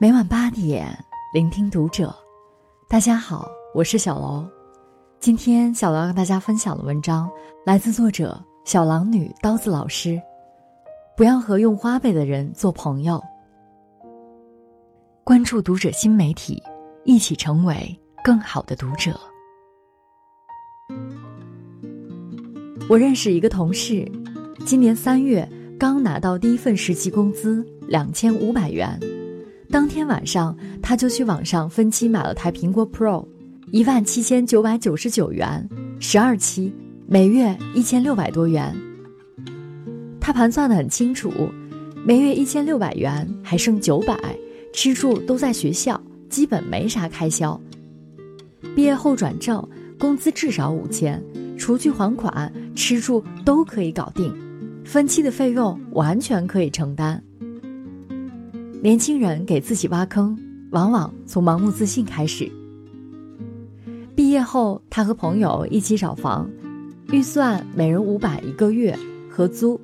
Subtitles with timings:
[0.00, 0.96] 每晚八点，
[1.32, 2.14] 聆听读者。
[2.88, 4.46] 大家好，我是小楼。
[5.18, 7.28] 今天小楼要跟大家分享的文章
[7.66, 10.22] 来自作者小狼女刀子老师。
[11.16, 13.20] 不要和用花呗的人做朋友。
[15.24, 16.62] 关注读者新媒体，
[17.04, 19.18] 一起成为更好的读者。
[22.88, 24.08] 我认识一个同事，
[24.64, 25.46] 今年三月
[25.76, 28.96] 刚拿到第一份实习工资两千五百元。
[29.70, 33.26] 当天晚上，他就去网上分期买了台苹果 Pro，
[33.70, 35.68] 一万七千九百九十九元，
[36.00, 36.72] 十二期，
[37.06, 38.74] 每月一千六百多元。
[40.18, 41.30] 他盘算的很清楚，
[42.02, 44.18] 每月一千六百元，还剩九百，
[44.72, 47.60] 吃住都在学校，基本没啥开销。
[48.74, 49.62] 毕业后转正，
[49.98, 51.22] 工资至少五千，
[51.58, 54.34] 除去还款，吃住都可以搞定，
[54.82, 57.22] 分期的费用完全可以承担。
[58.80, 60.38] 年轻人给自己挖坑，
[60.70, 62.48] 往往从盲目自信开始。
[64.14, 66.48] 毕业后，他和朋友一起找房，
[67.10, 68.96] 预算每人五百一个月，
[69.28, 69.80] 合租。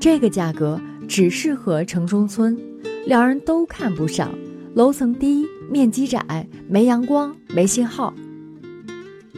[0.00, 2.58] 这个价格只适合城中村，
[3.04, 4.30] 两人都看不上。
[4.74, 8.14] 楼层低，面积窄，没阳光，没信号。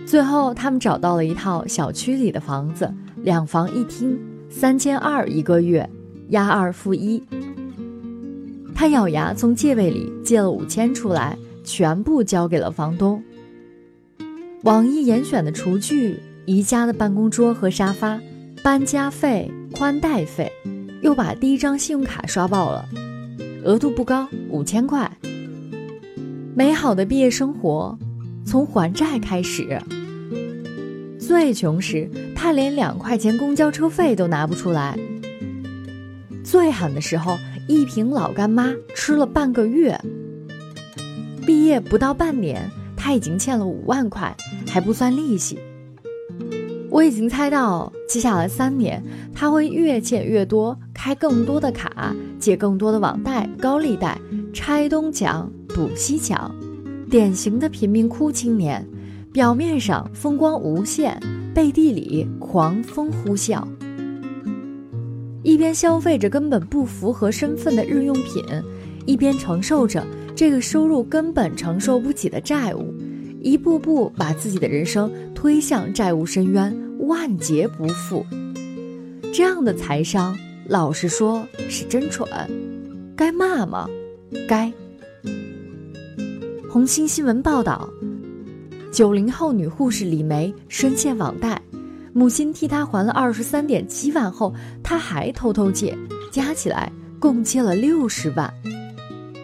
[0.06, 4.16] 最后，他们找到了一套小区里的房子，两房一厅，
[4.48, 5.88] 三千二一个月，
[6.28, 7.20] 押二付一。
[8.80, 13.22] 他咬牙从借位里借了五千出来，全部交给了房东。
[14.62, 18.18] 网易严选的厨具、宜家的办公桌和沙发、
[18.62, 20.50] 搬家费、宽带费，
[21.02, 22.88] 又把第一张信用卡刷爆了，
[23.64, 25.14] 额度不高，五千块。
[26.54, 27.98] 美好的毕业生活，
[28.46, 29.78] 从还债开始。
[31.18, 34.98] 最穷时，他连两块钱公交车费都拿不出来。
[36.42, 37.36] 最狠的时候。
[37.70, 39.96] 一瓶老干妈吃了半个月。
[41.46, 44.36] 毕业不到半年，他已经欠了五万块，
[44.66, 45.56] 还不算利息。
[46.90, 49.00] 我已经猜到，接下来三年
[49.32, 54.20] 他会越欠越多，开更多的卡，借更多的网贷、高利贷，
[54.52, 56.52] 拆东墙补西墙，
[57.08, 58.84] 典型的贫民窟青年，
[59.32, 61.16] 表面上风光无限，
[61.54, 63.62] 背地里狂风呼啸。
[65.42, 68.44] 一边消费着根本不符合身份的日用品，
[69.06, 70.06] 一边承受着
[70.36, 72.94] 这个收入根本承受不起的债务，
[73.40, 78.24] 一步步把自己的人生推向债务深渊，万劫不复。
[79.32, 80.36] 这样的财商，
[80.66, 82.28] 老实说是真蠢，
[83.16, 83.88] 该骂吗？
[84.46, 84.70] 该。
[86.68, 87.88] 红星新闻报道，
[88.92, 91.60] 九零后女护士李梅深陷网贷。
[92.12, 95.96] 母亲替他还了二十三点七万后，他还偷偷借，
[96.32, 98.52] 加起来共借了六十万。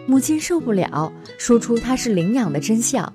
[0.05, 3.11] 母亲受不了，说出他是领养的真相。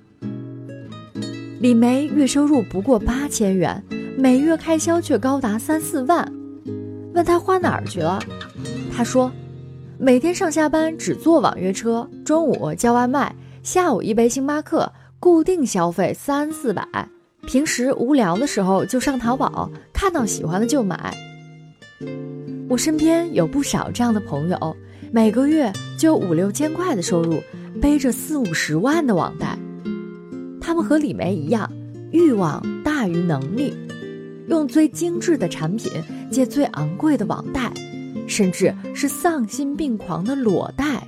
[1.60, 3.82] 李梅月收入不过八千元，
[4.16, 6.30] 每月开销却高达三四万。
[7.14, 8.18] 问他花哪儿去了，
[8.90, 9.30] 他说
[9.98, 14.90] ：“每天上下班只坐网约车，中午叫外卖，下午一杯星巴克，
[15.20, 16.86] 固定消费三四百。”
[17.46, 21.12] 平时无聊的时候就上淘宝，看到喜欢的就买。
[22.68, 24.76] 我身边有不少这样的朋友，
[25.10, 27.42] 每个月就五六千块的收入，
[27.80, 29.58] 背着四五十万的网贷。
[30.60, 31.70] 他们和李梅一样，
[32.12, 33.74] 欲望大于能力，
[34.48, 35.90] 用最精致的产品
[36.30, 37.72] 借最昂贵的网贷，
[38.28, 41.06] 甚至是丧心病狂的裸贷。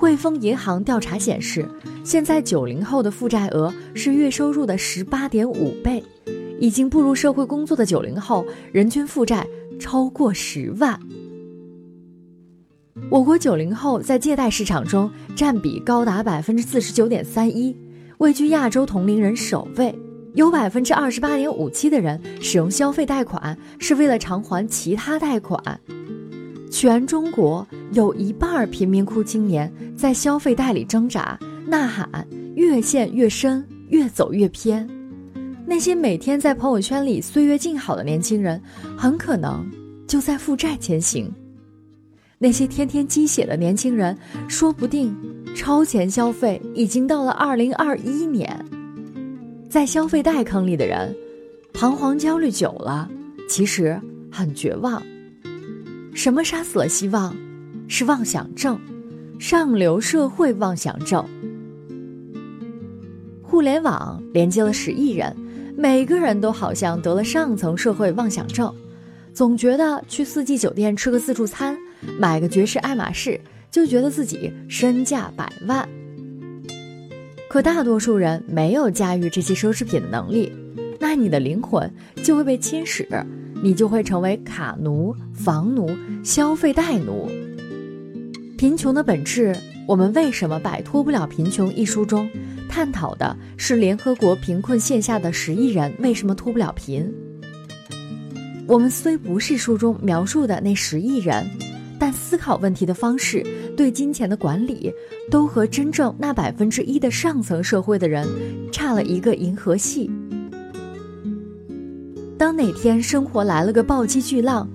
[0.00, 1.68] 汇丰银行调查显示，
[2.02, 6.02] 现在九零后的负债额是月收入的十八点五倍，
[6.58, 9.46] 已经步入社会工作的九零后人均负债
[9.78, 10.98] 超过十万。
[13.10, 17.76] 我国九零后在借贷市场中占比高达百分之四十九点三一，
[18.16, 19.94] 位居亚洲同龄人首位。
[20.32, 25.60] 有百分之二十八点五七的人使用消费贷款是为了偿还其他贷款。
[26.70, 34.88] 全中国有一半贫民窟青年在消费贷里挣扎呐喊，越陷越深，越走越偏。
[35.66, 38.60] 那些每天在朋友圈里岁月静好的年轻人，
[38.96, 39.68] 很可能
[40.06, 41.30] 就在负债前行。
[42.38, 44.16] 那些天天鸡血的年轻人，
[44.48, 45.14] 说不定
[45.54, 48.64] 超前消费已经到了二零二一年。
[49.68, 51.14] 在消费贷坑里的人，
[51.72, 53.08] 彷徨焦虑久了，
[53.48, 54.00] 其实
[54.30, 55.02] 很绝望。
[56.14, 57.34] 什么杀死了希望？
[57.88, 58.78] 是妄想症，
[59.38, 61.24] 上流社会妄想症。
[63.42, 65.34] 互联网连接了十亿人，
[65.76, 68.72] 每个人都好像得了上层社会妄想症，
[69.34, 71.76] 总觉得去四季酒店吃个自助餐，
[72.16, 73.40] 买个爵士爱马仕，
[73.72, 75.88] 就觉得自己身价百万。
[77.48, 80.52] 可大多数人没有驾驭这些奢侈品的能力，
[81.00, 81.92] 那你的灵魂
[82.22, 83.04] 就会被侵蚀，
[83.62, 85.88] 你就会成为卡奴、房奴、
[86.22, 87.28] 消费贷奴。
[88.56, 91.72] 贫穷的本质，我们为什么摆脱不了贫穷？
[91.74, 92.28] 一书中
[92.68, 97.10] 探讨的是联合国贫困线下的十亿人为什么脱不了贫。
[98.66, 101.44] 我们虽不是书中描述的那十亿人，
[101.98, 103.44] 但思考问题的方式、
[103.76, 104.92] 对金钱的管理，
[105.30, 108.28] 都和真正那百分之一的上层社会的人
[108.70, 110.08] 差了一个银河系。
[112.40, 114.66] 当哪天生活来了个暴击巨浪，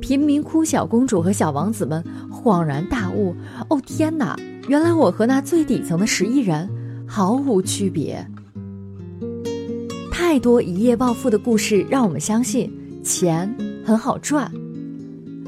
[0.00, 3.32] 贫民窟小公主和小王子们恍然大悟
[3.70, 4.36] ：“哦天哪，
[4.66, 6.68] 原来我和那最底层的十亿人
[7.06, 8.26] 毫无区别。”
[10.10, 12.68] 太多一夜暴富的故事让我们相信。
[13.04, 13.48] 钱
[13.84, 14.50] 很好赚，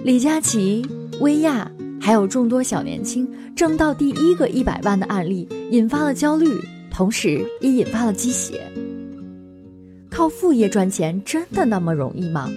[0.05, 0.87] 李佳琦、
[1.19, 1.69] 薇娅
[2.01, 6.57] 还有众多小年轻挣到第一个一百万的案例，引发了焦虑，
[6.89, 8.63] 同时也引发了鸡血。
[10.15, 12.49] 靠副业赚钱真的那么容易吗？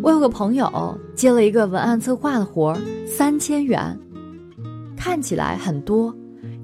[0.00, 3.98] 我有个朋友接了一个文案策划的活儿，三千元，
[4.96, 6.14] 看起来很多，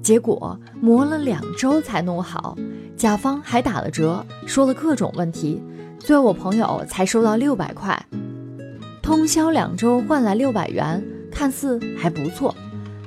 [0.01, 2.57] 结果磨了两周才弄好，
[2.95, 5.61] 甲方还打了折，说了各种问题。
[5.99, 8.01] 最后我朋友才收到六百块，
[9.01, 12.55] 通宵两周换来六百元，看似还不错。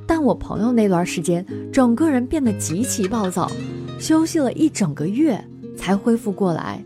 [0.06, 3.50] 但我朋友那段时间整个人变得极其暴躁，
[3.98, 5.42] 休息了一整个月
[5.82, 6.80] 才恢复过来。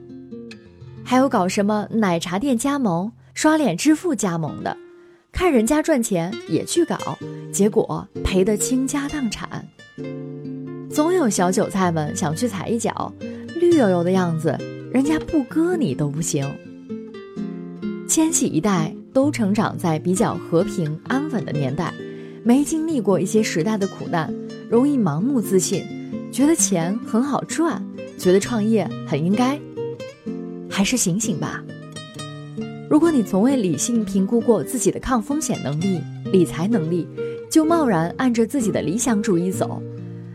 [1.04, 4.74] 还有搞什么奶茶店加盟、刷脸支付加盟的，
[5.30, 6.96] 看人家赚钱也去搞，
[7.52, 9.46] 结果赔得倾家荡产。
[10.90, 13.12] 总有小韭菜们想去踩一脚，
[13.60, 14.58] 绿油油的样子。
[14.90, 16.42] 人家不割你都不行。
[18.08, 21.92] 千禧一代都成长在比较和平安稳的年代，
[22.42, 24.32] 没经历过一些时代的苦难，
[24.70, 25.84] 容易盲目自信，
[26.32, 27.84] 觉得钱很好赚，
[28.18, 29.58] 觉得创业很应该。
[30.68, 31.64] 还是醒醒吧！
[32.90, 37.08] 如果你从未理性评估过自己的抗风险能力、理财能力，
[37.50, 39.82] 就贸然按着自己的理想主义走，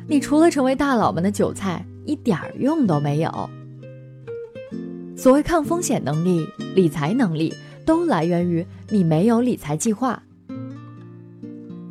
[0.07, 3.49] 你除了成为大佬们的韭菜，一点儿用都没有。
[5.15, 6.43] 所谓抗风险能力、
[6.73, 7.53] 理财能力，
[7.85, 10.23] 都来源于你没有理财计划。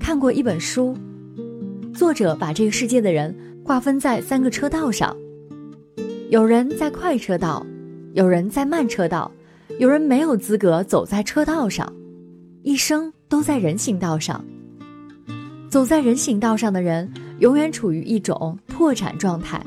[0.01, 0.97] 看过一本书，
[1.95, 3.33] 作者把这个世界的人
[3.65, 5.17] 划分在三个车道上：
[6.31, 7.67] 有人在快车道，
[8.13, 9.29] 有人在慢车道，
[9.81, 11.93] 有人没有资格走在车道上，
[12.63, 14.45] 一生都在人行道上。
[15.69, 19.61] 走在人行道上的人，永远处于一种破产状态。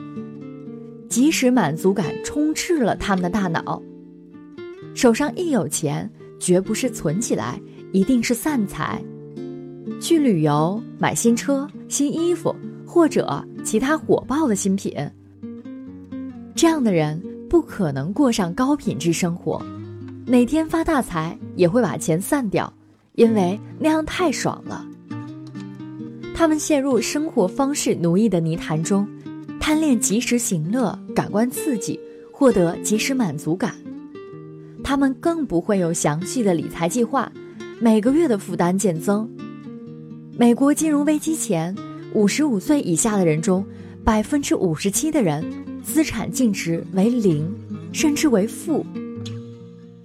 [1.10, 3.82] 即使满足感充斥了他们的大脑，
[4.96, 7.60] 手上一有钱，绝不是存起来，
[7.92, 9.04] 一定是散财，
[10.00, 12.56] 去旅游、买新车、新衣服
[12.88, 14.94] 或者其他火爆的新品。
[16.56, 19.64] 这样的人不可能过上高品质生活，
[20.26, 22.72] 哪天发大财也会把钱散掉，
[23.16, 24.86] 因为那样太爽了。
[26.36, 29.08] 他们陷入生活方式奴役的泥潭中。
[29.60, 31.98] 贪恋及时行乐、感官刺激，
[32.34, 33.74] 获得及时满足感。
[34.84, 37.32] 他们更不会有详细的理财计划，
[37.80, 39.26] 每个月的负担渐增。
[40.38, 41.74] 美国金融危机前，
[42.14, 43.66] 五十五岁以下的人中，
[44.04, 45.42] 百分之五十七的人
[45.84, 47.54] 资产净值为零，
[47.92, 48.86] 甚至为负。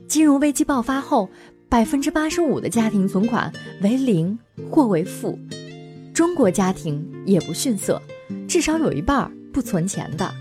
[0.07, 1.31] 金融危机爆发后，
[1.69, 4.39] 百分之八十五的家庭存款为零
[4.71, 5.39] 或为负。
[6.13, 8.03] 中国家庭也不逊色，
[8.47, 9.31] 至少有一半。
[9.51, 10.33] 不存钱的。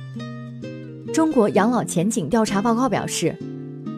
[1.12, 3.36] 中国养老前景调查报告表示，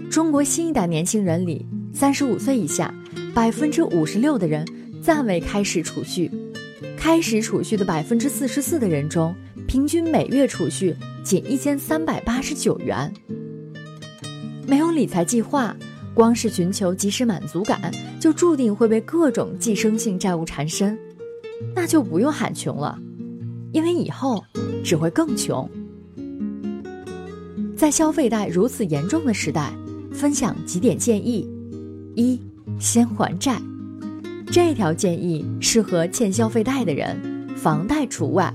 [0.10, 2.94] 中国新一代年轻人里，三十五岁以下，
[3.34, 4.66] 百分之五十六的人
[5.02, 6.32] 暂未开始储蓄，
[7.00, 9.34] 开始储蓄的百分之四十四的人中，
[9.66, 13.12] 平均每月储蓄仅一千三百八十九元。
[14.68, 15.74] 没有理财计划，
[16.14, 17.90] 光是寻求及时满足感，
[18.20, 21.00] 就注定会被各种寄生性债务缠身，
[21.74, 23.00] 那就不用喊穷了。
[23.72, 24.44] 因为以后
[24.84, 25.68] 只会更穷。
[27.78, 29.74] 在消费贷如此严重的时代，
[30.12, 31.50] 分享几点建议：
[32.14, 32.42] 一、
[32.78, 33.58] 先还债。
[34.52, 37.16] 这条建议适合欠消费贷的人，
[37.56, 38.52] 房贷除外。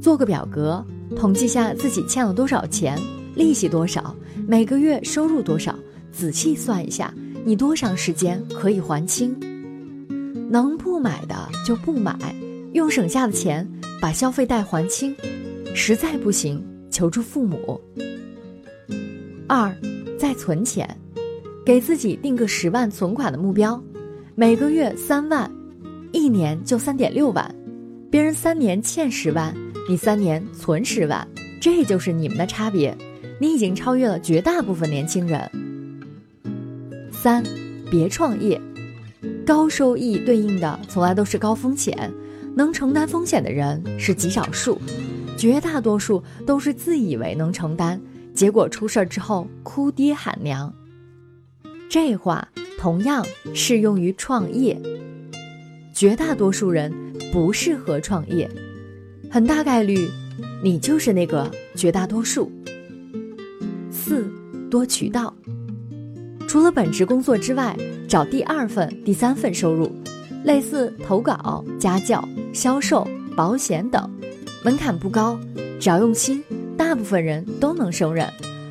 [0.00, 2.98] 做个表格，统计下自己欠了多少钱，
[3.34, 4.16] 利息多少，
[4.46, 5.78] 每个月收入多少，
[6.10, 7.12] 仔细算一下，
[7.44, 9.36] 你多长时间可以还清？
[10.50, 12.16] 能不买的就不买，
[12.72, 13.68] 用省下的钱。
[14.00, 15.12] 把消费贷还清，
[15.74, 17.80] 实在不行求助父母。
[19.48, 19.76] 二，
[20.16, 20.88] 再存钱，
[21.66, 23.82] 给自己定个十万存款的目标，
[24.38, 25.50] 每个月三万，
[26.12, 27.52] 一年就三点六万，
[28.08, 29.52] 别人三年欠十万，
[29.88, 31.26] 你三年存十万，
[31.60, 32.96] 这就是你们的差别。
[33.40, 35.50] 你已经超越了绝大部分年轻人。
[37.10, 37.42] 三，
[37.90, 38.60] 别创业，
[39.44, 42.08] 高收益对应的从来都是高风险，
[42.54, 44.80] 能承担风险的人是极少数，
[45.36, 48.00] 绝大多数都是自以为能承担，
[48.32, 50.72] 结果出事儿之后哭爹喊娘。
[51.90, 52.46] 这话
[52.78, 54.80] 同样适用于创业，
[55.92, 56.92] 绝大多数人
[57.32, 58.48] 不适合创业，
[59.28, 60.08] 很大概率
[60.62, 62.50] 你就是那个绝大多数。
[63.90, 64.30] 四
[64.70, 65.34] 多渠道，
[66.46, 67.76] 除了本职工作之外，
[68.08, 69.90] 找第二份、第三份收入，
[70.44, 74.08] 类似投稿、家教、销售、保险等，
[74.62, 75.38] 门槛不高，
[75.80, 76.42] 只要用心，
[76.76, 78.26] 大部分人都能胜任。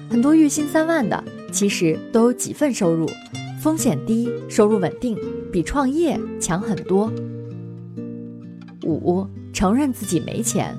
[0.10, 1.22] 很多月薪三万的，
[1.52, 3.06] 其实都有几份收入，
[3.58, 5.18] 风险低，收入稳定，
[5.52, 7.12] 比创业强很多。
[8.84, 10.78] 五承认自己没钱。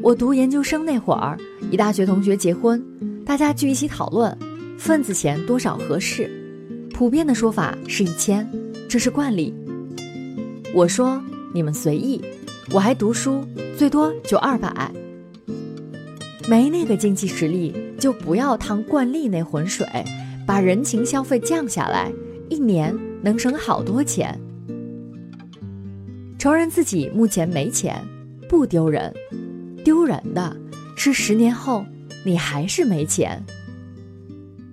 [0.00, 1.36] 我读研究生那会儿，
[1.70, 2.82] 一大学同学结婚。
[3.26, 4.36] 大家聚一起讨论，
[4.78, 6.30] 份子钱多少合适？
[6.94, 8.48] 普遍的说法是一千，
[8.88, 9.52] 这是惯例。
[10.72, 11.20] 我说
[11.52, 12.22] 你们随意，
[12.72, 13.44] 我还读书，
[13.76, 14.90] 最多就二百。
[16.48, 19.86] 没那个经济实力，就不要趟惯例那浑水，
[20.50, 22.12] 把人情消费降下来，
[22.48, 22.92] 一年
[23.22, 24.36] 能省好多钱。
[26.40, 28.04] 承认自己目前没钱，
[28.48, 29.14] 不丢人，
[29.84, 30.56] 丢人的
[30.96, 31.86] 是十年后。
[32.24, 33.40] 你还是没钱。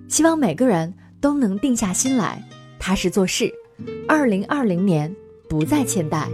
[0.08, 2.42] 希望每个人都能定下心来，
[2.80, 3.48] 踏实做事。
[4.08, 5.14] 二零二零年
[5.48, 6.28] 不再欠贷。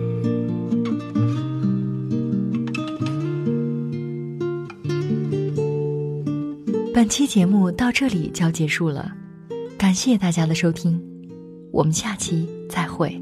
[6.95, 9.15] 本期节目到这里就要结束了，
[9.77, 11.01] 感谢大家的收听，
[11.73, 13.21] 我们下期再会。